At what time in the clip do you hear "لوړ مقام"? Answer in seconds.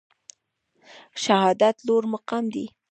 1.87-2.45